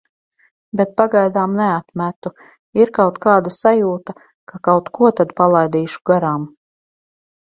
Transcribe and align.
Bet 0.79 0.93
pagaidām 0.99 1.51
neatmetu, 1.57 2.31
ir 2.83 2.91
kaut 2.95 3.19
kāda 3.25 3.51
sajūta, 3.57 4.15
ka 4.53 4.61
kaut 4.69 4.89
ko 4.99 5.11
tad 5.21 5.35
palaidīšu 5.43 6.03
garām. 6.13 6.49